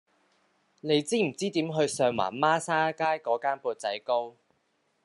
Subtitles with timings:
[0.79, 4.35] 你知唔知點去上環孖沙街嗰間缽仔糕